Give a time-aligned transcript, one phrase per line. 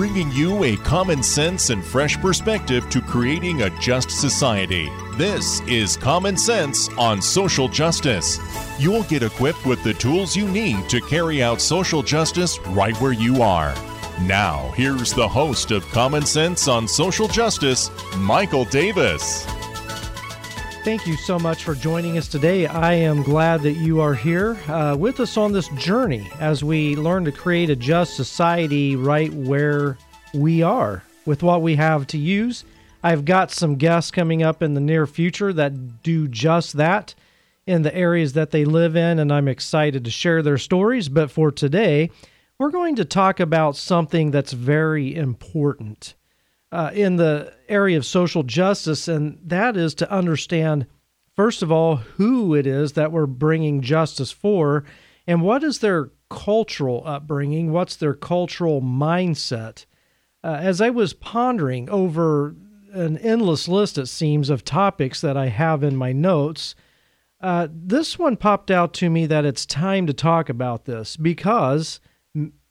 [0.00, 4.90] Bringing you a common sense and fresh perspective to creating a just society.
[5.18, 8.38] This is Common Sense on Social Justice.
[8.78, 13.12] You'll get equipped with the tools you need to carry out social justice right where
[13.12, 13.74] you are.
[14.22, 19.46] Now, here's the host of Common Sense on Social Justice, Michael Davis.
[20.82, 22.66] Thank you so much for joining us today.
[22.66, 26.96] I am glad that you are here uh, with us on this journey as we
[26.96, 29.98] learn to create a just society right where
[30.32, 32.64] we are with what we have to use.
[33.02, 37.14] I've got some guests coming up in the near future that do just that
[37.66, 41.10] in the areas that they live in, and I'm excited to share their stories.
[41.10, 42.10] But for today,
[42.58, 46.14] we're going to talk about something that's very important
[46.72, 50.86] uh, in the area of social justice, and that is to understand,
[51.36, 54.84] first of all, who it is that we're bringing justice for,
[55.26, 59.84] and what is their cultural upbringing, what's their cultural mindset.
[60.42, 62.54] Uh, as I was pondering over
[62.92, 66.74] an endless list, it seems, of topics that I have in my notes,
[67.40, 72.00] uh, this one popped out to me that it's time to talk about this because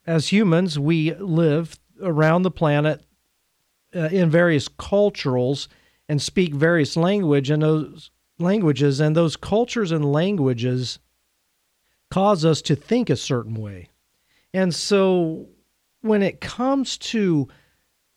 [0.06, 3.04] as humans, we live around the planet
[3.96, 5.68] uh, in various cultures
[6.08, 11.00] and speak various language and those languages and those cultures and languages
[12.10, 13.90] cause us to think a certain way.
[14.54, 15.48] And so
[16.02, 17.48] when it comes to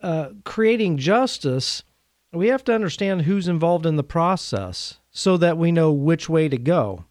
[0.01, 1.83] uh, creating justice
[2.33, 6.49] we have to understand who's involved in the process so that we know which way
[6.49, 7.05] to go.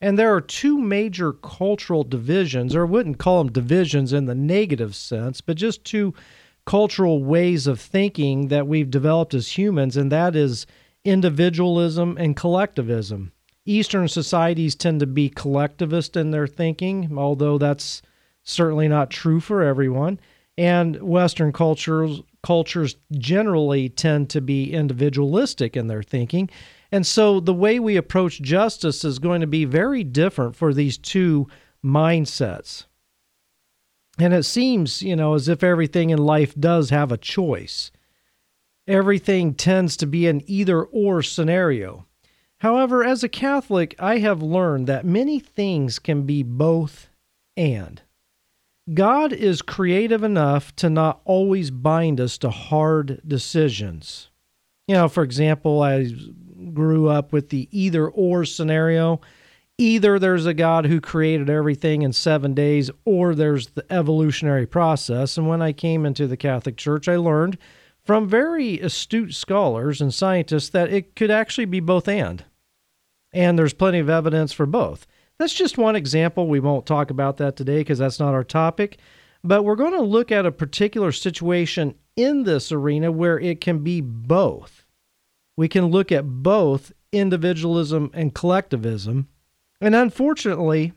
[0.00, 4.34] And there are two major cultural divisions or I wouldn't call them divisions in the
[4.34, 6.14] negative sense but just two
[6.68, 10.66] cultural ways of thinking that we've developed as humans, and that is
[11.02, 13.32] individualism and collectivism.
[13.64, 18.02] Eastern societies tend to be collectivist in their thinking, although that's
[18.42, 20.20] certainly not true for everyone.
[20.58, 26.50] And Western cultures cultures generally tend to be individualistic in their thinking.
[26.92, 30.98] And so the way we approach justice is going to be very different for these
[30.98, 31.48] two
[31.82, 32.84] mindsets.
[34.18, 37.90] And it seems, you know, as if everything in life does have a choice.
[38.86, 42.06] Everything tends to be an either or scenario.
[42.58, 47.08] However, as a Catholic, I have learned that many things can be both
[47.56, 48.02] and.
[48.92, 54.30] God is creative enough to not always bind us to hard decisions.
[54.86, 56.10] You know, for example, I
[56.72, 59.20] grew up with the either or scenario
[59.78, 65.38] either there's a God who created everything in seven days, or there's the evolutionary process.
[65.38, 67.56] And when I came into the Catholic Church, I learned
[68.04, 72.44] from very astute scholars and scientists that it could actually be both and.
[73.32, 75.06] And there's plenty of evidence for both.
[75.38, 76.48] That's just one example.
[76.48, 78.98] We won't talk about that today because that's not our topic.
[79.44, 83.84] But we're going to look at a particular situation in this arena where it can
[83.84, 84.84] be both.
[85.56, 89.28] We can look at both individualism and collectivism
[89.80, 90.92] and unfortunately,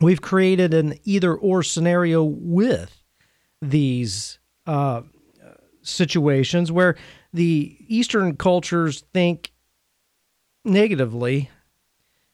[0.00, 3.02] we've created an either or scenario with
[3.60, 5.02] these uh,
[5.82, 6.96] situations where
[7.32, 9.52] the Eastern cultures think
[10.64, 11.50] negatively,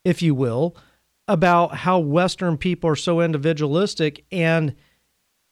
[0.04, 0.76] if you will,
[1.26, 4.74] about how Western people are so individualistic, and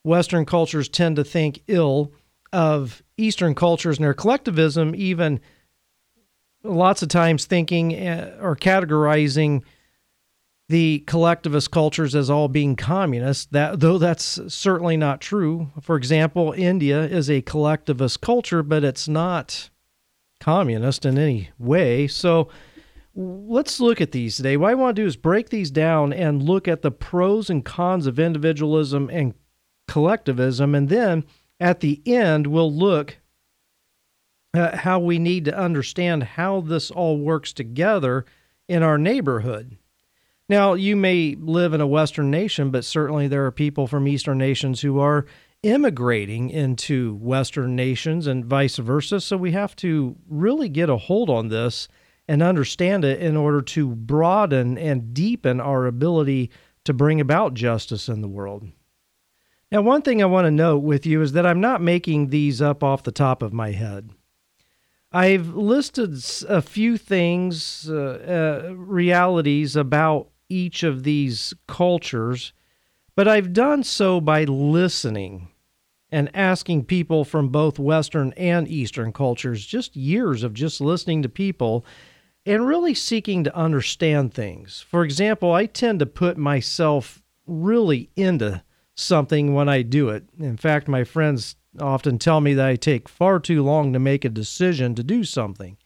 [0.05, 2.12] Western cultures tend to think ill
[2.53, 5.41] of Eastern cultures and their collectivism, even
[6.62, 9.62] lots of times thinking uh, or categorizing
[10.72, 15.71] the collectivist cultures as all being communist that though that's certainly not true.
[15.83, 19.69] For example india is a collectivist culture but it's not
[20.41, 22.09] communist in any way.
[22.09, 22.49] So
[23.14, 24.56] let's look at these today.
[24.56, 27.62] What i want to do is break these down and look at the pros and
[27.62, 29.35] cons of individualism and
[29.87, 31.23] collectivism and then
[31.61, 33.19] at the end we'll look
[34.55, 38.25] at how we need to understand how this all works together
[38.69, 39.76] in our neighborhood
[40.52, 44.37] now, you may live in a Western nation, but certainly there are people from Eastern
[44.37, 45.25] nations who are
[45.62, 49.19] immigrating into Western nations and vice versa.
[49.22, 51.88] So we have to really get a hold on this
[52.28, 56.50] and understand it in order to broaden and deepen our ability
[56.84, 58.69] to bring about justice in the world.
[59.70, 62.60] Now, one thing I want to note with you is that I'm not making these
[62.60, 64.10] up off the top of my head.
[65.10, 66.14] I've listed
[66.46, 72.52] a few things, uh, uh, realities about each of these cultures,
[73.16, 75.49] but I've done so by listening
[76.10, 81.28] and asking people from both Western and Eastern cultures, just years of just listening to
[81.28, 81.87] people
[82.44, 84.84] and really seeking to understand things.
[84.88, 88.62] For example, I tend to put myself really into
[88.94, 90.25] something when I do it.
[90.38, 94.25] In fact, my friends often tell me that I take far too long to make
[94.25, 95.78] a decision to do something.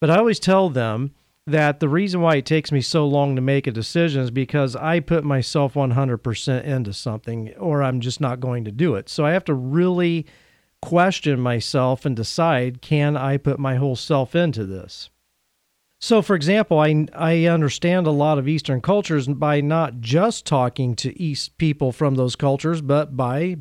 [0.00, 1.14] But I always tell them
[1.46, 4.74] that the reason why it takes me so long to make a decision is because
[4.74, 9.08] I put myself 100% into something or I'm just not going to do it.
[9.08, 10.26] So I have to really
[10.82, 15.10] question myself and decide can I put my whole self into this?
[15.98, 20.94] So, for example, I, I understand a lot of Eastern cultures by not just talking
[20.96, 23.56] to East people from those cultures, but by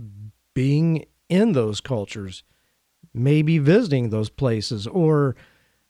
[0.53, 2.43] being in those cultures,
[3.13, 5.35] maybe visiting those places, or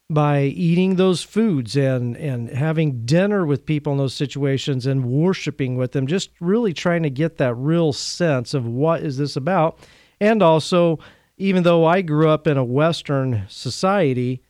[0.10, 5.76] by eating those foods and, and having dinner with people in those situations and worshiping
[5.76, 9.80] with them, just really trying to get that real sense of what is this about.
[10.22, 11.00] And also,
[11.38, 14.42] even though I grew up in a Western society,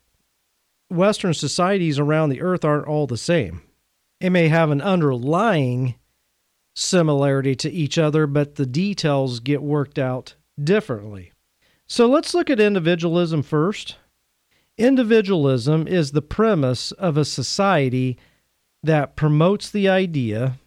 [0.90, 3.62] Western societies around the earth aren't all the same.
[4.20, 5.96] it may have an underlying
[6.76, 11.32] similarity to each other, but the details get worked out differently.
[11.88, 13.96] So let's look at individualism first.
[14.78, 18.18] Individualism is the premise of a society
[18.84, 20.58] that promotes the idea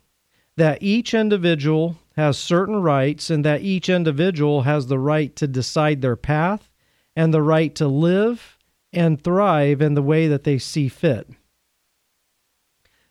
[0.56, 6.00] that each individual has certain rights and that each individual has the right to decide
[6.00, 6.70] their path
[7.14, 8.56] and the right to live
[8.93, 11.28] and thrive in the way that they see fit.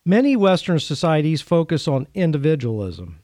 [0.04, 3.20] Many Western societies focus on individualism,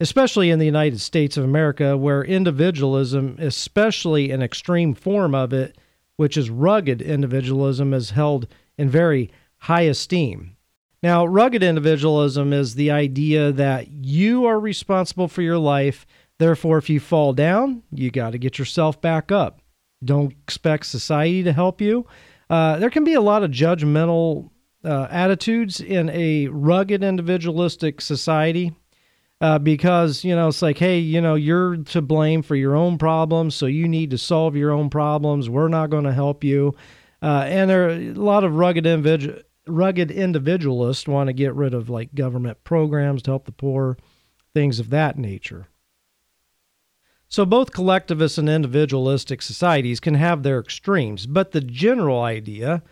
[0.00, 5.76] especially in the United States of America, where individualism, especially an extreme form of it,
[6.18, 10.56] which is rugged individualism, is held in very high esteem.
[11.00, 16.04] Now, rugged individualism is the idea that you are responsible for your life.
[16.38, 19.62] Therefore, if you fall down, you got to get yourself back up.
[20.04, 22.04] Don't expect society to help you.
[22.50, 24.50] Uh, there can be a lot of judgmental
[24.84, 28.72] uh, attitudes in a rugged individualistic society
[29.40, 32.98] uh, because you know it's like hey you know you're to blame for your own
[32.98, 35.48] problems so you need to solve your own problems.
[35.48, 36.74] We're not going to help you.
[37.20, 41.74] Uh, and there are a lot of rugged individual rugged individualists want to get rid
[41.74, 43.98] of like government programs to help the poor
[44.54, 45.68] things of that nature.
[47.28, 52.82] So both collectivist and individualistic societies can have their extremes, but the general idea,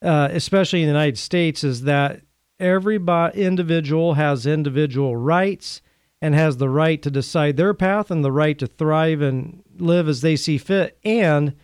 [0.00, 2.20] uh, especially in the United States, is that
[2.62, 2.96] every
[3.34, 5.82] individual has individual rights
[6.22, 10.08] and has the right to decide their path and the right to thrive and live
[10.08, 11.54] as they see fit, and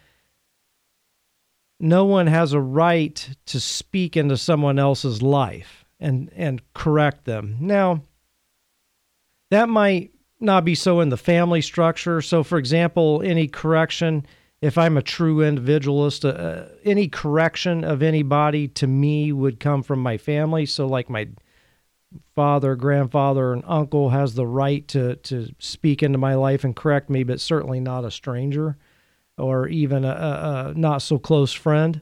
[1.79, 7.57] no one has a right to speak into someone else's life and and correct them.
[7.61, 8.03] Now,
[9.51, 10.11] that might
[10.41, 12.21] not be so in the family structure.
[12.21, 14.27] So, for example, any correction,
[14.61, 19.83] if I'm a true individualist, uh, uh, any correction of anybody to me would come
[19.83, 20.67] from my family.
[20.67, 21.29] So, like my
[22.35, 27.09] father, grandfather, and uncle has the right to to speak into my life and correct
[27.11, 28.77] me, but certainly not a stranger
[29.37, 32.01] or even a, a, not so close friend.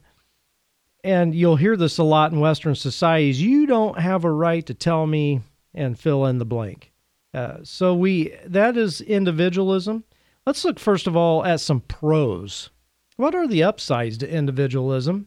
[1.05, 3.41] And you'll hear this a lot in Western societies.
[3.41, 5.43] You don't have a right to tell me
[5.75, 6.93] and fill in the blank.
[7.35, 10.05] Uh, so we that is individualism.
[10.47, 12.71] Let's look first of all at some pros.
[13.17, 15.27] What are the upsides to individualism?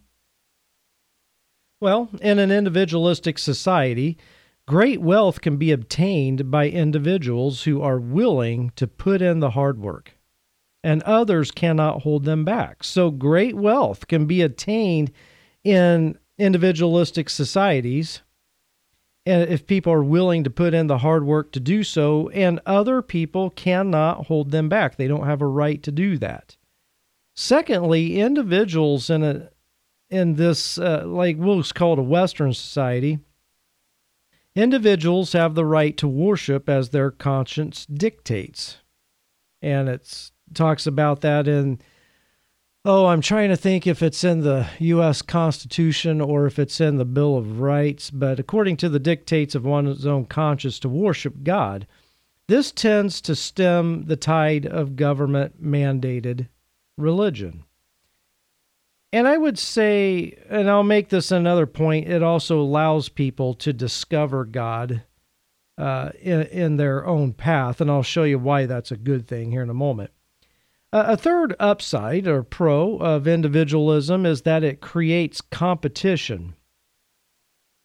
[1.82, 4.18] Well, in an individualistic society,
[4.66, 9.80] great wealth can be obtained by individuals who are willing to put in the hard
[9.80, 10.14] work,
[10.84, 12.84] and others cannot hold them back.
[12.84, 15.12] So, great wealth can be attained
[15.66, 18.22] in individualistic societies
[19.26, 23.02] if people are willing to put in the hard work to do so, and other
[23.02, 24.96] people cannot hold them back.
[24.96, 26.58] They don't have a right to do that.
[27.36, 29.50] Secondly, individuals in a
[30.10, 33.20] in this uh, like we'll call it a Western society,
[34.56, 38.80] individuals have the right to worship as their conscience dictates,
[39.62, 41.80] and it talks about that in
[42.86, 45.22] Oh, I'm trying to think if it's in the U.S.
[45.22, 49.66] Constitution or if it's in the Bill of Rights, but according to the dictates of
[49.66, 51.86] one's own conscience to worship God,
[52.48, 56.48] this tends to stem the tide of government mandated
[56.98, 57.66] religion.
[59.12, 63.74] And I would say, and I'll make this another point, it also allows people to
[63.74, 65.04] discover God
[65.78, 67.82] uh, in, in their own path.
[67.82, 70.12] And I'll show you why that's a good thing here in a moment.
[70.92, 76.56] A third upside or pro of individualism is that it creates competition,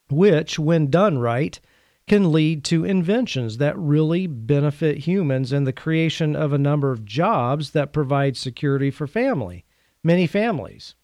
[0.09, 1.61] which, when done right,
[2.07, 7.05] can lead to inventions that really benefit humans and the creation of a number of
[7.05, 9.67] jobs that provide security for family,
[10.03, 10.95] many families.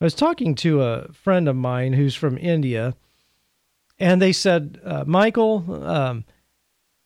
[0.00, 2.94] I was talking to a friend of mine who's from India,
[3.98, 6.24] and they said, uh, Michael, um,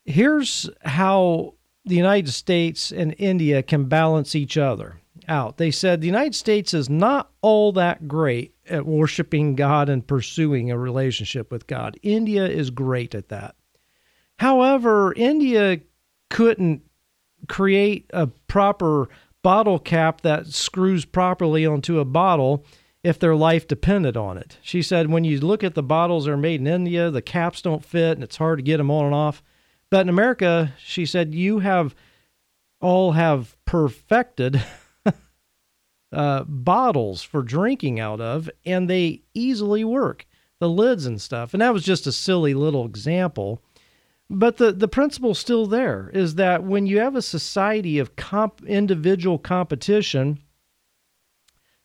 [0.04, 1.54] here's how
[1.88, 5.56] the United States and India can balance each other out.
[5.56, 10.70] They said the United States is not all that great at worshiping God and pursuing
[10.70, 11.98] a relationship with God.
[12.02, 13.56] India is great at that.
[14.38, 15.80] However, India
[16.30, 16.82] couldn't
[17.48, 19.08] create a proper
[19.42, 22.64] bottle cap that screws properly onto a bottle
[23.02, 24.58] if their life depended on it.
[24.60, 27.62] She said when you look at the bottles that are made in India, the caps
[27.62, 29.42] don't fit and it's hard to get them on and off.
[29.90, 31.94] But in America, she said, you have
[32.80, 34.62] all have perfected
[36.12, 40.26] uh, bottles for drinking out of, and they easily work,
[40.60, 41.54] the lids and stuff.
[41.54, 43.62] And that was just a silly little example.
[44.30, 48.62] But the, the principle still there is that when you have a society of comp,
[48.66, 50.38] individual competition,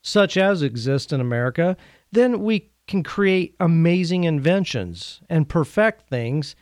[0.01, 1.77] such as exists in America,
[2.11, 6.55] then we can create amazing inventions and perfect things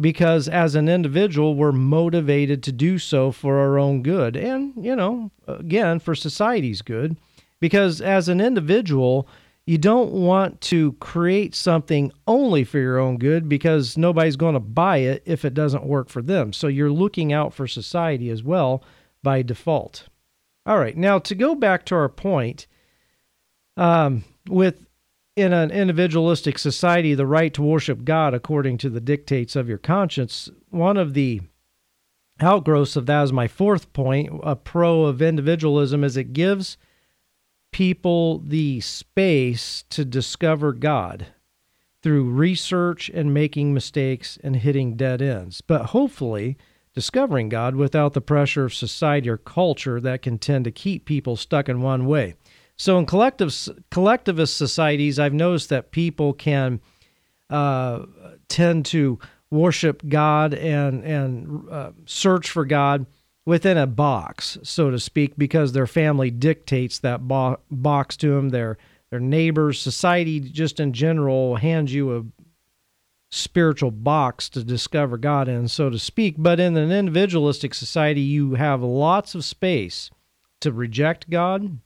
[0.00, 4.96] because as an individual, we're motivated to do so for our own good and, you
[4.96, 7.16] know, again, for society's good.
[7.60, 9.28] Because as an individual,
[9.66, 14.60] you don't want to create something only for your own good because nobody's going to
[14.60, 16.52] buy it if it doesn't work for them.
[16.52, 18.82] So you're looking out for society as well
[19.22, 20.08] by default.
[20.66, 22.66] All right, now to go back to our point,
[23.76, 24.86] um, with
[25.36, 29.78] in an individualistic society the right to worship God according to the dictates of your
[29.78, 30.48] conscience.
[30.70, 31.40] One of the
[32.40, 36.76] outgrowths of that is my fourth point, a pro of individualism, is it gives
[37.72, 41.26] people the space to discover God
[42.02, 45.60] through research and making mistakes and hitting dead ends.
[45.60, 46.56] But hopefully,
[46.94, 51.36] discovering God without the pressure of society or culture that can tend to keep people
[51.36, 52.34] stuck in one way.
[52.76, 53.54] So in collective
[53.90, 56.80] collectivist societies, I've noticed that people can
[57.50, 58.06] uh,
[58.48, 59.18] tend to
[59.50, 63.06] worship God and and uh, search for God
[63.46, 68.48] within a box, so to speak, because their family dictates that bo- box to them.
[68.48, 68.76] Their
[69.10, 72.24] their neighbors, society, just in general, hands you a
[73.30, 76.36] spiritual box to discover God in, so to speak.
[76.38, 80.10] But in an individualistic society, you have lots of space
[80.60, 81.78] to reject God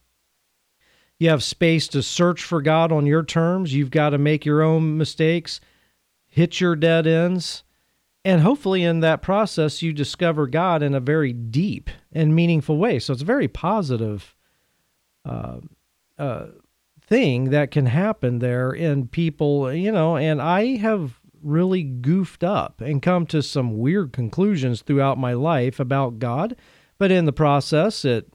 [1.18, 3.74] you have space to search for God on your terms.
[3.74, 5.60] You've got to make your own mistakes,
[6.26, 7.64] hit your dead ends.
[8.24, 12.98] And hopefully, in that process, you discover God in a very deep and meaningful way.
[12.98, 14.36] So it's a very positive
[15.24, 15.58] uh,
[16.18, 16.46] uh,
[17.00, 20.16] thing that can happen there in people, you know.
[20.16, 25.80] And I have really goofed up and come to some weird conclusions throughout my life
[25.80, 26.56] about God.
[26.98, 28.32] But in the process, it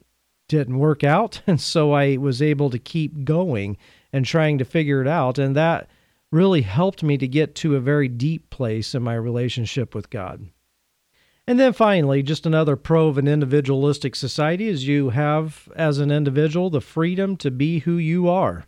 [0.54, 1.42] didn't work out.
[1.46, 3.76] And so I was able to keep going
[4.12, 5.38] and trying to figure it out.
[5.38, 5.88] And that
[6.30, 10.48] really helped me to get to a very deep place in my relationship with God.
[11.46, 16.10] And then finally, just another pro of an individualistic society is you have, as an
[16.10, 18.64] individual, the freedom to be who you are.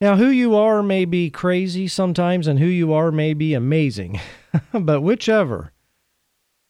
[0.00, 4.20] Now, who you are may be crazy sometimes, and who you are may be amazing.
[4.72, 5.72] but whichever,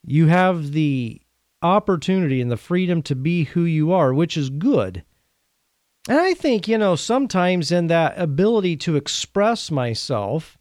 [0.04, 1.21] you have the
[1.62, 5.04] opportunity and the freedom to be who you are, which is good.
[6.08, 10.58] And I think, you know, sometimes in that ability to express myself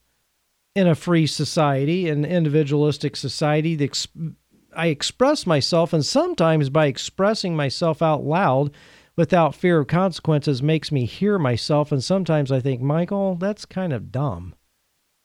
[0.76, 4.08] in a free society, an individualistic society, the ex-
[4.76, 8.72] I express myself, and sometimes by expressing myself out loud
[9.18, 11.92] without fear of consequences makes me hear myself.
[11.92, 14.56] And sometimes I think, Michael, that's kind of dumb,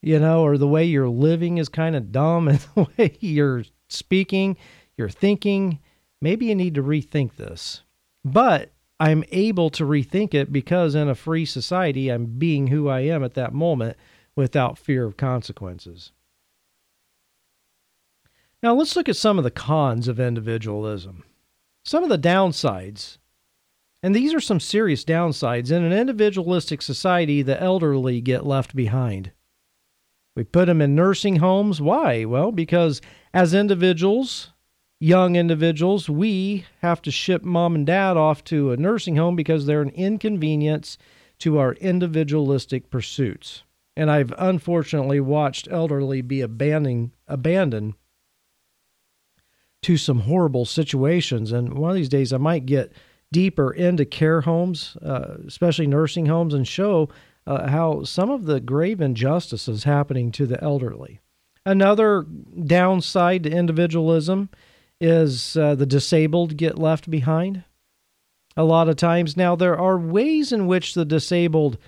[0.02, 3.64] you know, or the way you're living is kind of dumb, and the way you're
[3.88, 4.56] speaking
[4.96, 5.80] you're thinking,
[6.20, 7.82] maybe you need to rethink this.
[8.24, 13.00] But I'm able to rethink it because in a free society, I'm being who I
[13.00, 13.96] am at that moment
[14.34, 16.12] without fear of consequences.
[18.62, 21.24] Now, let's look at some of the cons of individualism.
[21.84, 23.18] Some of the downsides,
[24.02, 25.70] and these are some serious downsides.
[25.70, 29.30] In an individualistic society, the elderly get left behind.
[30.34, 31.80] We put them in nursing homes.
[31.80, 32.24] Why?
[32.24, 33.00] Well, because
[33.32, 34.52] as individuals,
[34.98, 39.66] young individuals, we have to ship mom and dad off to a nursing home because
[39.66, 40.96] they're an inconvenience
[41.38, 43.62] to our individualistic pursuits.
[43.96, 47.94] And I've unfortunately watched elderly be abandoning, abandoned
[49.82, 51.52] to some horrible situations.
[51.52, 52.92] And one of these days, I might get
[53.32, 57.08] deeper into care homes, uh, especially nursing homes, and show
[57.46, 61.20] uh, how some of the grave injustices happening to the elderly.
[61.64, 62.24] Another
[62.64, 64.48] downside to individualism
[65.00, 67.64] is uh, the disabled get left behind.
[68.56, 71.78] A lot of times now, there are ways in which the disabled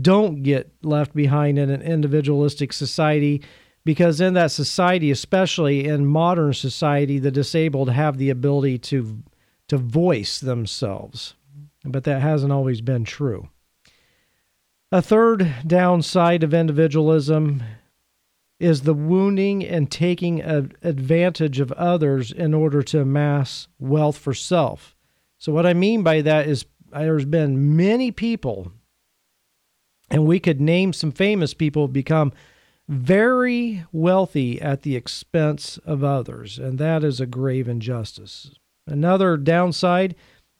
[0.00, 3.42] don't get left behind in an individualistic society
[3.84, 9.22] because in that society especially in modern society the disabled have the ability to
[9.66, 11.34] to voice themselves
[11.84, 13.48] but that hasn't always been true
[14.92, 17.62] a third downside of individualism
[18.60, 24.96] is the wounding and taking advantage of others in order to amass wealth for self
[25.38, 28.72] so what i mean by that is there's been many people
[30.10, 32.32] and we could name some famous people become
[32.88, 38.50] very wealthy at the expense of others, and that is a grave injustice.
[38.86, 40.14] Another downside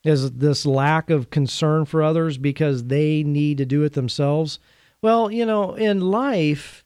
[0.05, 4.59] is this lack of concern for others because they need to do it themselves.
[5.01, 6.85] Well, you know, in life,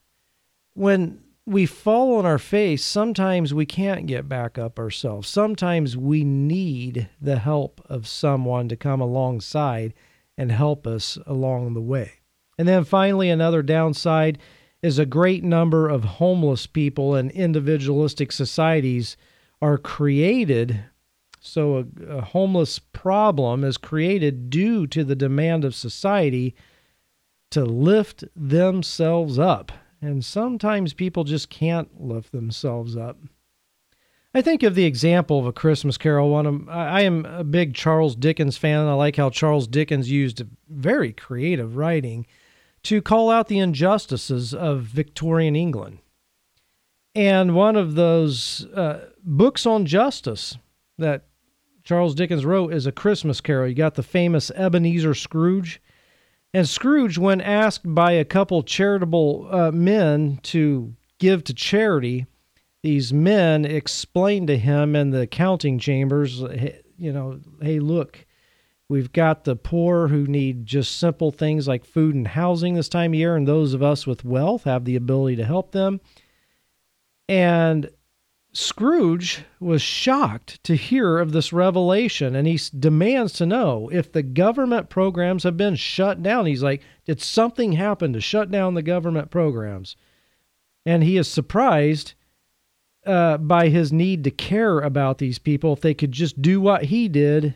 [0.75, 5.29] when we fall on our face, sometimes we can't get back up ourselves.
[5.29, 9.93] Sometimes we need the help of someone to come alongside
[10.39, 12.13] and help us along the way.
[12.59, 14.39] And then finally, another downside
[14.83, 19.17] is a great number of homeless people and individualistic societies
[19.61, 20.85] are created.
[21.41, 26.55] So, a, a, homeless problem is created due to the demand of society
[27.51, 29.73] to lift themselves up.
[30.03, 33.17] And sometimes people just can't lift themselves up.
[34.35, 36.31] I think of the example of a Christmas Carol.
[36.31, 38.87] One of, I am a big Charles Dickens fan.
[38.87, 42.27] I like how Charles Dickens used very creative writing
[42.85, 45.99] to call out the injustices of Victorian England.
[47.15, 50.57] And one of those uh, books on justice
[50.97, 51.27] that
[51.85, 53.69] Charles Dickens wrote is A Christmas Carol.
[53.69, 55.82] You got the famous Ebenezer Scrooge.
[56.55, 62.27] And Scrooge, when asked by a couple charitable uh, men to give to charity,
[62.83, 66.41] these men explained to him in the counting chambers,
[66.99, 68.27] you know, hey, look,
[68.93, 73.13] We've got the poor who need just simple things like food and housing this time
[73.13, 75.99] of year, and those of us with wealth have the ability to help them.
[77.27, 77.89] And
[78.55, 84.23] Scrooge was shocked to hear of this revelation, and he demands to know if the
[84.23, 86.47] government programs have been shut down.
[86.47, 89.97] He's like, Did something happen to shut down the government programs?
[90.85, 92.15] And he is surprised
[93.07, 96.85] uh, by his need to care about these people if they could just do what
[96.85, 97.55] he did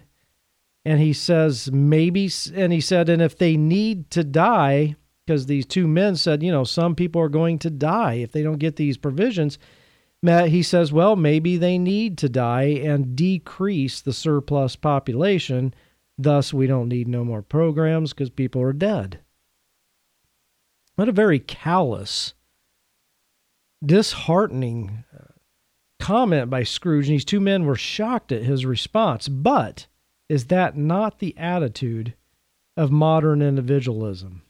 [0.84, 5.66] and he says maybe and he said and if they need to die because these
[5.66, 8.76] two men said you know some people are going to die if they don't get
[8.76, 9.58] these provisions
[10.26, 15.74] he says well maybe they need to die and decrease the surplus population
[16.18, 19.20] thus we don't need no more programs because people are dead
[20.96, 22.34] what a very callous
[23.84, 25.24] disheartening uh,
[26.00, 29.86] comment by scrooge and these two men were shocked at his response but
[30.28, 32.14] is that not the attitude
[32.76, 34.42] of modern individualism?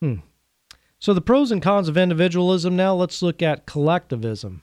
[0.00, 0.16] Hmm.
[1.04, 4.62] So, the pros and cons of individualism now, let's look at collectivism.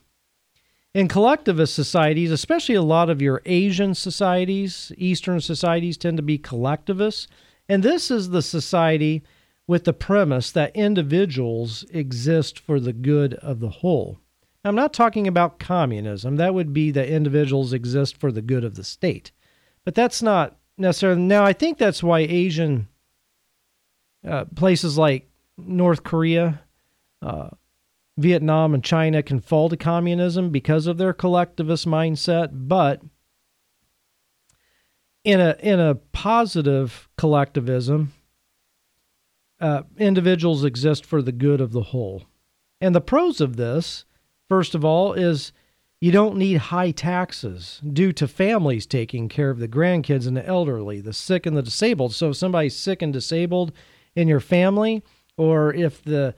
[0.91, 6.39] In collectivist societies, especially a lot of your Asian societies, Eastern societies tend to be
[6.39, 7.27] collectivists.
[7.69, 9.21] And this is the society
[9.67, 14.17] with the premise that individuals exist for the good of the whole.
[14.65, 16.37] I'm not talking about communism.
[16.37, 19.31] That would be that individuals exist for the good of the state.
[19.85, 21.21] But that's not necessarily.
[21.21, 22.87] Now, I think that's why Asian
[24.27, 25.30] uh, places like
[25.65, 26.61] North Korea,
[27.21, 27.49] uh,
[28.17, 32.49] Vietnam, and China can fall to communism because of their collectivist mindset.
[32.51, 33.01] But
[35.23, 38.13] in a in a positive collectivism,
[39.59, 42.23] uh, individuals exist for the good of the whole.
[42.79, 44.05] And the pros of this,
[44.49, 45.53] first of all, is
[45.99, 50.45] you don't need high taxes due to families taking care of the grandkids and the
[50.45, 52.15] elderly, the sick and the disabled.
[52.15, 53.71] So if somebody's sick and disabled
[54.15, 55.03] in your family,
[55.41, 56.35] or if the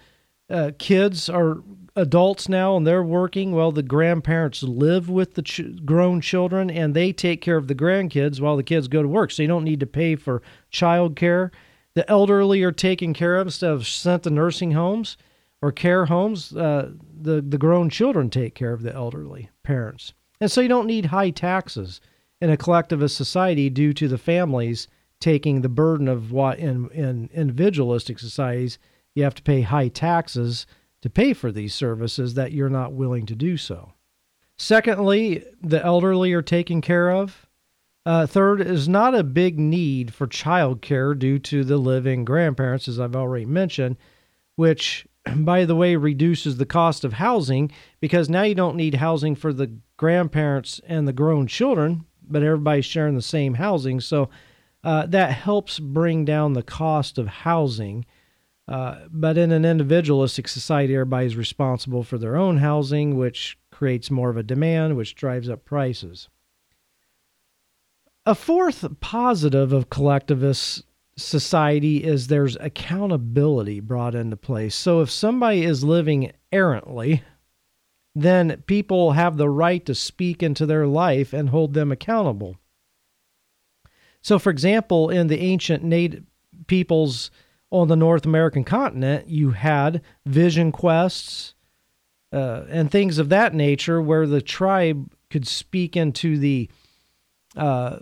[0.49, 1.57] uh, kids are
[1.97, 6.93] adults now and they're working, well, the grandparents live with the ch- grown children and
[6.93, 9.29] they take care of the grandkids while the kids go to work.
[9.29, 11.51] So you don't need to pay for child care.
[11.95, 15.17] The elderly are taken care of instead of sent to nursing homes
[15.61, 20.13] or care homes, uh, the, the grown children take care of the elderly parents.
[20.39, 21.99] And so you don't need high taxes
[22.39, 24.87] in a collectivist society due to the families
[25.19, 28.79] taking the burden of what in, in individualistic societies
[29.15, 30.65] you have to pay high taxes
[31.01, 33.93] to pay for these services that you're not willing to do so.
[34.57, 37.47] Secondly, the elderly are taken care of.
[38.05, 42.87] Uh, third is not a big need for child care due to the living grandparents,
[42.87, 43.97] as I've already mentioned,
[44.55, 49.35] which, by the way, reduces the cost of housing because now you don't need housing
[49.35, 53.99] for the grandparents and the grown children, but everybody's sharing the same housing.
[53.99, 54.29] So
[54.83, 58.05] uh, that helps bring down the cost of housing.
[58.67, 64.29] Uh, but in an individualistic society, everybody's responsible for their own housing, which creates more
[64.29, 66.29] of a demand, which drives up prices.
[68.25, 70.83] A fourth positive of collectivist
[71.17, 74.75] society is there's accountability brought into place.
[74.75, 77.23] So if somebody is living errantly,
[78.15, 82.57] then people have the right to speak into their life and hold them accountable.
[84.21, 86.23] So, for example, in the ancient native
[86.67, 87.29] peoples
[87.73, 91.55] on the North American continent, you had vision quests
[92.31, 96.69] uh, and things of that nature where the tribe could speak into the
[97.57, 97.97] uh,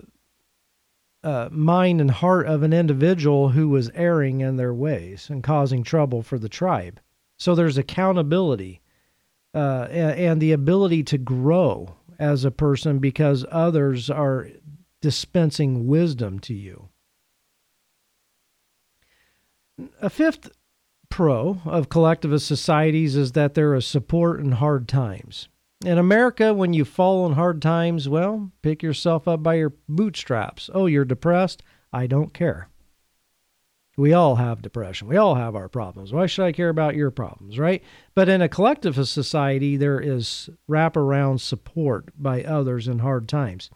[1.23, 5.83] uh, mind and heart of an individual who was erring in their ways and causing
[5.83, 6.99] trouble for the tribe.
[7.37, 8.81] So there's accountability
[9.53, 14.49] uh, and, and the ability to grow as a person because others are
[14.99, 16.90] dispensing wisdom to you.
[20.01, 20.51] A fifth
[21.09, 25.47] pro of collectivist societies is that there is support in hard times.
[25.85, 30.69] In America, when you fall in hard times, well, pick yourself up by your bootstraps.
[30.73, 31.63] Oh, you're depressed?
[31.91, 32.69] I don't care.
[33.97, 35.07] We all have depression.
[35.07, 36.13] We all have our problems.
[36.13, 37.83] Why should I care about your problems, right?
[38.15, 43.69] But in a collectivist society, there is wraparound support by others in hard times.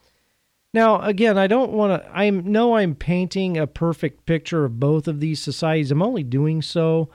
[0.76, 5.08] Now, again, I don't want to, I know I'm painting a perfect picture of both
[5.08, 5.90] of these societies.
[5.90, 7.10] I'm only doing so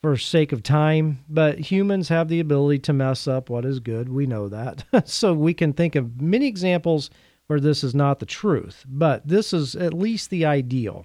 [0.00, 4.08] for sake of time, but humans have the ability to mess up what is good.
[4.10, 4.84] We know that.
[5.08, 7.10] so we can think of many examples
[7.48, 11.04] where this is not the truth, but this is at least the ideal.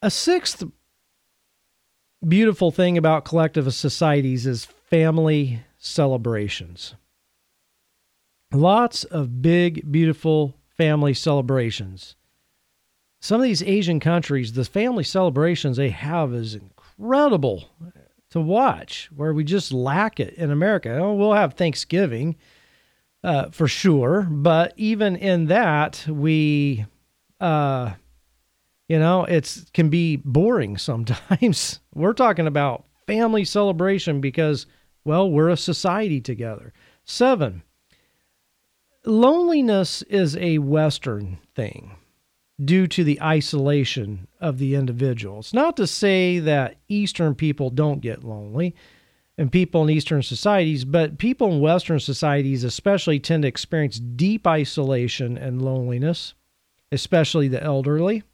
[0.00, 0.64] A sixth
[2.26, 6.94] beautiful thing about collectivist societies is family celebrations.
[8.52, 12.16] Lots of big, beautiful family celebrations
[13.20, 17.68] some of these Asian countries, the family celebrations they have is incredible
[18.30, 20.96] to watch, where we just lack it in America.
[20.96, 22.36] Oh, we'll have Thanksgiving
[23.24, 26.86] uh, for sure, but even in that, we,
[27.40, 27.94] uh,
[28.88, 31.80] you know, it's can be boring sometimes.
[31.94, 34.66] we're talking about family celebration because,
[35.04, 36.72] well, we're a society together.
[37.04, 37.62] Seven,
[39.08, 41.96] loneliness is a Western thing
[42.62, 45.38] due to the isolation of the individual.
[45.38, 48.74] It's not to say that Eastern people don't get lonely
[49.36, 54.46] and people in Eastern societies, but people in Western societies especially tend to experience deep
[54.46, 56.34] isolation and loneliness,
[56.90, 58.24] especially the elderly.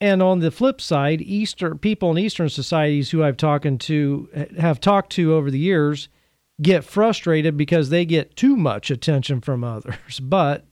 [0.00, 4.80] And on the flip side, Eastern people in Eastern societies who I've talked to have
[4.80, 6.08] talked to over the years
[6.60, 10.20] get frustrated because they get too much attention from others.
[10.20, 10.66] But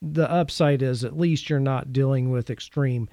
[0.00, 3.08] the upside is at least you're not dealing with extreme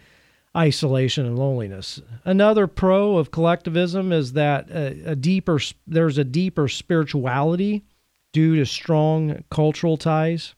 [0.55, 2.01] isolation and loneliness.
[2.23, 7.83] Another pro of collectivism is that a, a, deeper there's a deeper spirituality
[8.31, 10.55] due to strong cultural ties.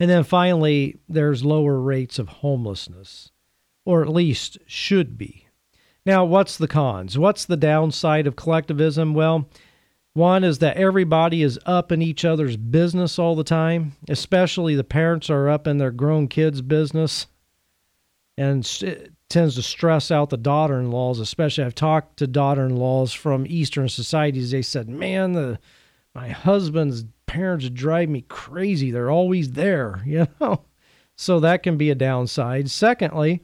[0.00, 3.30] And then finally, there's lower rates of homelessness,
[3.84, 5.41] or at least should be.
[6.04, 7.18] Now, what's the cons?
[7.18, 9.14] What's the downside of collectivism?
[9.14, 9.48] Well,
[10.14, 14.84] one is that everybody is up in each other's business all the time, especially the
[14.84, 17.26] parents are up in their grown kids' business
[18.36, 21.64] and it tends to stress out the daughter in laws, especially.
[21.64, 24.50] I've talked to daughter in laws from Eastern societies.
[24.50, 25.58] They said, Man, the,
[26.14, 28.90] my husband's parents drive me crazy.
[28.90, 30.64] They're always there, you know?
[31.14, 32.70] So that can be a downside.
[32.70, 33.42] Secondly,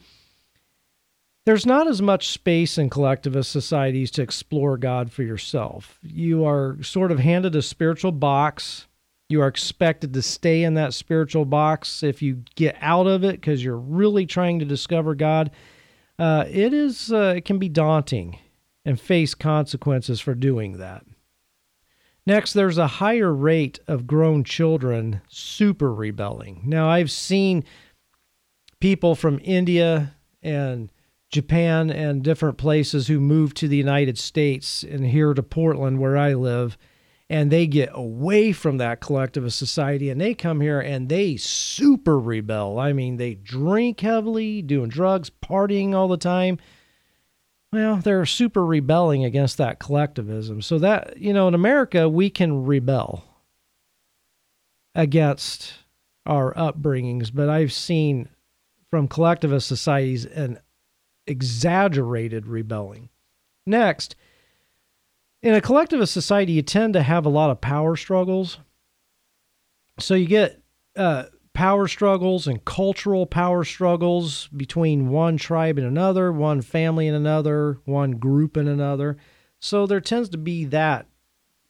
[1.49, 5.99] there's not as much space in collectivist societies to explore God for yourself.
[6.03, 8.87] You are sort of handed a spiritual box.
[9.31, 12.03] You are expected to stay in that spiritual box.
[12.03, 15.51] If you get out of it because you're really trying to discover God,
[16.19, 18.39] uh, it is uh, it can be daunting
[18.85, 21.07] and face consequences for doing that.
[22.27, 26.61] Next, there's a higher rate of grown children super rebelling.
[26.67, 27.65] Now, I've seen
[28.81, 30.93] people from India and
[31.31, 36.17] Japan and different places who move to the United States and here to Portland, where
[36.17, 36.79] I live,
[37.29, 42.19] and they get away from that collectivist society and they come here and they super
[42.19, 42.79] rebel.
[42.79, 46.59] I mean, they drink heavily, doing drugs, partying all the time.
[47.73, 50.63] well, they're super rebelling against that collectivism.
[50.63, 53.25] So that, you know, in America, we can rebel
[54.95, 55.75] against
[56.25, 58.31] our upbringings, but I've seen
[58.91, 60.59] from collectivist societies an
[61.29, 63.09] exaggerated rebelling.
[63.67, 64.17] Next,
[65.43, 68.59] in a collectivist society, you tend to have a lot of power struggles.
[70.01, 70.61] So you get
[70.97, 77.17] uh, power struggles and cultural power struggles between one tribe and another, one family and
[77.17, 79.17] another, one group and another.
[79.61, 81.07] So there tends to be that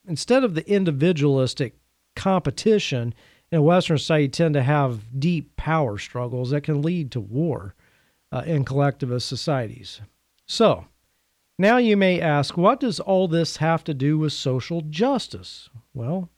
[0.07, 1.77] instead of the individualistic
[2.17, 3.15] competition
[3.51, 7.75] in a Western society, tend to have deep power struggles that can lead to war
[8.33, 10.01] uh, in collectivist societies.
[10.47, 10.87] So,
[11.59, 15.69] now you may ask, what does all this have to do with social justice?
[15.93, 16.31] Well,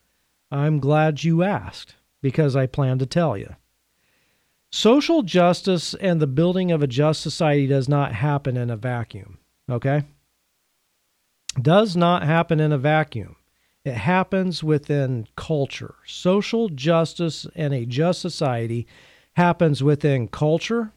[0.50, 3.56] I'm glad you asked because I plan to tell you.
[4.72, 9.38] Social justice and the building of a just society does not happen in a vacuum,
[9.68, 10.04] okay?
[11.60, 13.36] Does not happen in a vacuum.
[13.84, 15.96] It happens within culture.
[16.06, 18.86] Social justice and a just society
[19.34, 20.92] happens within culture,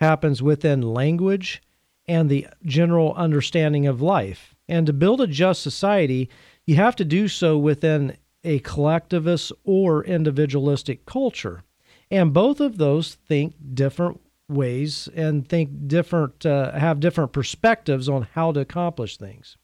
[0.00, 1.62] happens within language,
[2.06, 4.54] and the general understanding of life.
[4.66, 6.30] And to build a just society,
[6.66, 11.64] you have to do so within a collectivist or individualistic culture.
[12.10, 18.28] And both of those think different ways and think different, uh, have different perspectives on
[18.32, 19.58] how to accomplish things.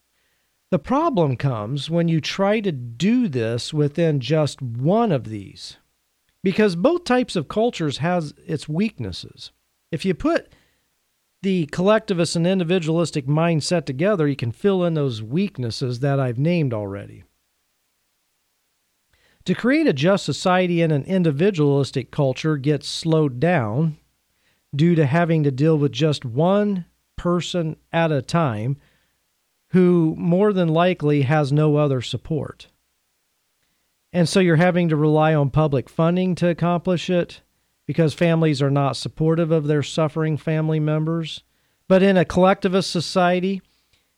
[0.70, 5.76] The problem comes when you try to do this within just one of these,
[6.42, 9.52] because both types of cultures has its weaknesses.
[9.94, 10.48] If you put
[11.42, 16.74] the collectivist and individualistic mindset together, you can fill in those weaknesses that I've named
[16.74, 17.22] already.
[19.44, 23.96] To create a just society in an individualistic culture gets slowed down
[24.74, 28.76] due to having to deal with just one person at a time
[29.68, 32.66] who more than likely has no other support.
[34.12, 37.42] And so you're having to rely on public funding to accomplish it
[37.86, 41.42] because families are not supportive of their suffering family members.
[41.88, 43.60] But in a collectivist society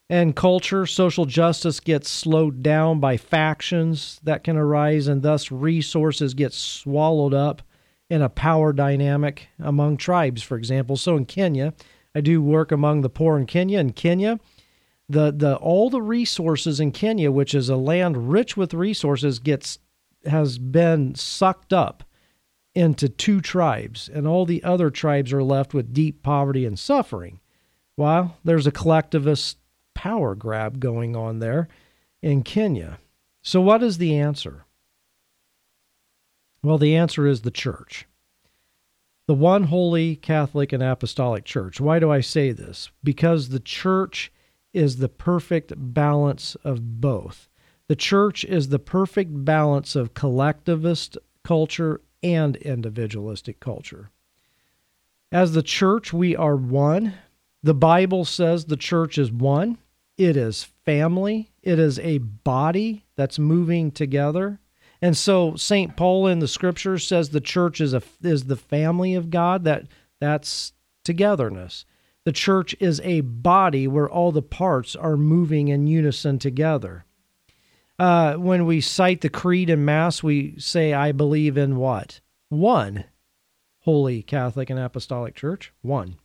[0.09, 6.35] and culture, social justice gets slowed down by factions that can arise, and thus resources
[6.35, 7.63] get swallowed up
[8.09, 10.97] in a power dynamic among tribes, for example.
[10.97, 11.75] So in Kenya,
[12.15, 13.81] I do work among the poor in Kenya.
[13.81, 14.39] In Kenya,
[15.09, 19.81] the, the all the resources in Kenya, which is a land rich with resources, gets
[20.25, 22.05] has been sucked up
[22.77, 27.41] into two tribes, and all the other tribes are left with deep poverty and suffering.
[27.97, 29.57] While there's a collectivist
[29.95, 31.69] power grab going on there
[32.23, 32.99] in Kenya.
[33.43, 34.67] So, what is the answer?
[36.63, 38.07] Well, the answer is the church.
[39.27, 41.81] The one holy Catholic and Apostolic Church.
[41.81, 42.91] Why do I say this?
[43.03, 44.31] Because the church
[44.75, 47.49] is the perfect balance of both.
[47.89, 54.11] The church is the perfect balance of collectivist culture and individualistic culture.
[55.33, 57.15] As the church, we are one.
[57.63, 59.79] The Bible says the church is one.
[60.17, 61.51] It is family.
[61.63, 64.61] It is a body that's moving together.
[65.03, 65.97] And so St.
[65.97, 69.87] Paul in the scriptures says the church is a is the family of God that
[70.21, 70.73] that's
[71.05, 71.85] togetherness.
[72.25, 77.06] The church is a body where all the parts are moving in unison together.
[77.99, 82.21] Uh, when we cite the creed in Mass, we say, I believe in what?
[82.49, 83.05] One
[83.81, 85.73] holy Catholic and Apostolic Church.
[85.81, 86.17] One.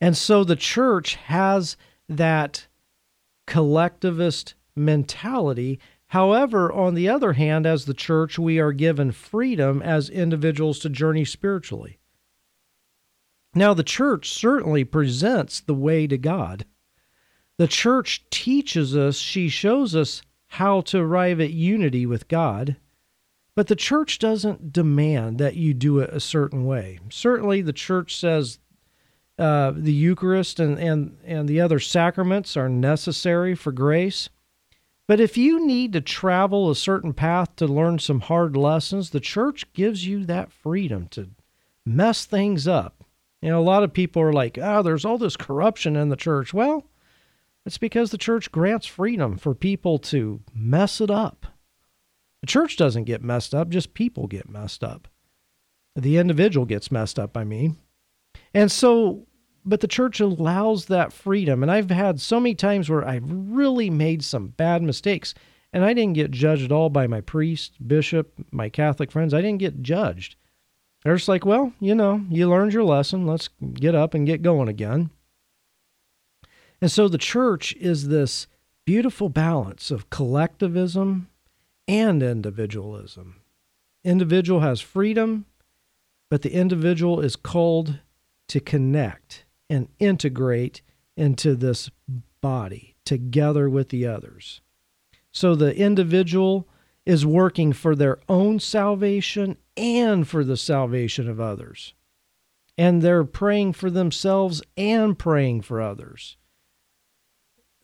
[0.00, 1.76] And so the church has
[2.08, 2.68] that
[3.46, 5.80] collectivist mentality.
[6.08, 10.88] However, on the other hand, as the church, we are given freedom as individuals to
[10.88, 11.98] journey spiritually.
[13.54, 16.64] Now, the church certainly presents the way to God.
[17.58, 22.76] The church teaches us, she shows us how to arrive at unity with God,
[23.54, 26.98] but the church doesn't demand that you do it a certain way.
[27.08, 28.58] Certainly, the church says
[29.38, 34.28] uh, the Eucharist and, and, and the other sacraments are necessary for grace.
[35.08, 39.20] But if you need to travel a certain path to learn some hard lessons, the
[39.20, 41.30] church gives you that freedom to
[41.84, 43.04] mess things up.
[43.40, 46.16] You know, a lot of people are like, oh, there's all this corruption in the
[46.16, 46.52] church.
[46.52, 46.84] Well,
[47.66, 51.46] it's because the church grants freedom for people to mess it up.
[52.40, 55.08] The church doesn't get messed up, just people get messed up.
[55.96, 57.76] The individual gets messed up, I mean.
[58.54, 59.26] And so,
[59.64, 61.62] but the church allows that freedom.
[61.62, 65.34] And I've had so many times where I've really made some bad mistakes.
[65.72, 69.34] And I didn't get judged at all by my priest, bishop, my Catholic friends.
[69.34, 70.36] I didn't get judged.
[71.02, 73.26] They're just like, well, you know, you learned your lesson.
[73.26, 75.10] Let's get up and get going again.
[76.80, 78.46] And so the church is this
[78.84, 81.28] beautiful balance of collectivism
[81.88, 83.40] and individualism.
[84.04, 85.46] Individual has freedom,
[86.30, 88.00] but the individual is called
[88.48, 90.82] to connect and integrate
[91.16, 91.90] into this
[92.40, 94.60] body together with the others.
[95.32, 96.68] So the individual
[97.04, 101.94] is working for their own salvation and for the salvation of others.
[102.78, 106.36] And they're praying for themselves and praying for others.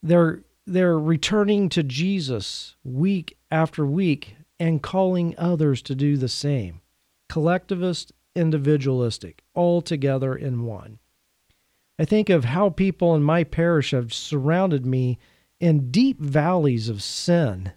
[0.03, 6.81] They're they're returning to Jesus week after week and calling others to do the same.
[7.27, 10.99] Collectivist, individualistic, all together in one.
[11.99, 15.19] I think of how people in my parish have surrounded me
[15.59, 17.73] in deep valleys of sin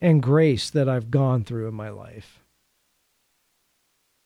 [0.00, 2.40] and grace that I've gone through in my life.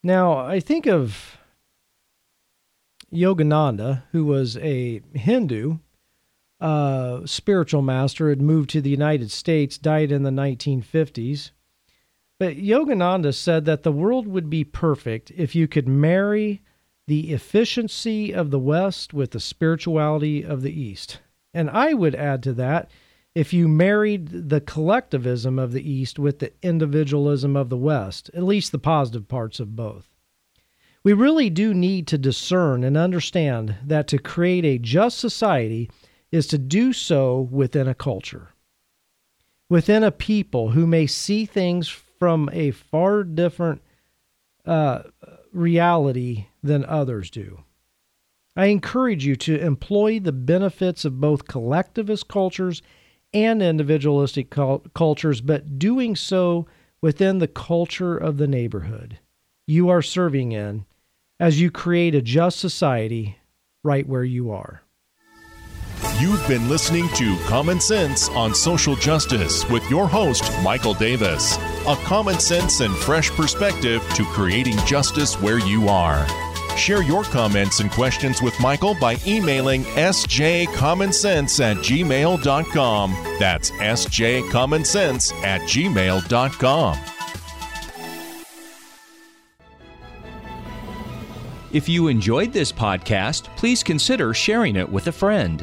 [0.02, 1.38] Now, I think of
[3.12, 5.78] Yogananda, who was a Hindu
[6.60, 11.50] uh, spiritual master, had moved to the United States, died in the 1950s.
[12.38, 16.62] But Yogananda said that the world would be perfect if you could marry
[17.06, 21.20] the efficiency of the West with the spirituality of the East.
[21.54, 22.90] And I would add to that
[23.34, 28.42] if you married the collectivism of the East with the individualism of the West, at
[28.42, 30.08] least the positive parts of both.
[31.04, 35.90] We really do need to discern and understand that to create a just society
[36.32, 38.50] is to do so within a culture,
[39.68, 43.82] within a people who may see things from a far different
[44.64, 45.02] uh,
[45.52, 47.62] reality than others do.
[48.56, 52.82] I encourage you to employ the benefits of both collectivist cultures
[53.34, 54.50] and individualistic
[54.94, 56.66] cultures, but doing so
[57.02, 59.18] within the culture of the neighborhood
[59.66, 60.86] you are serving in
[61.40, 63.38] as you create a just society
[63.82, 64.82] right where you are.
[66.14, 71.56] You've been listening to Common Sense on Social Justice with your host, Michael Davis.
[71.86, 76.26] A common sense and fresh perspective to creating justice where you are.
[76.74, 83.10] Share your comments and questions with Michael by emailing sjcommonsense at gmail.com.
[83.38, 86.98] That's sjcommonsense at gmail.com.
[91.72, 95.62] If you enjoyed this podcast, please consider sharing it with a friend.